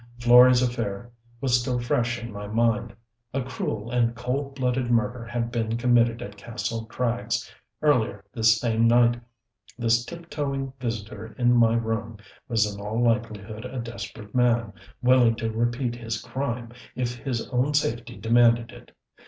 [0.17, 2.95] Florey's affair was still fresh in my mind.
[3.35, 7.47] A cruel and cold blooded murder had been committed at Kastle Krags
[7.83, 9.21] earlier this same night:
[9.77, 12.17] this tip toeing visitor in my room
[12.47, 17.75] was in all likelihood a desperate man, willing to repeat his crime if his own
[17.75, 18.93] safety demanded it.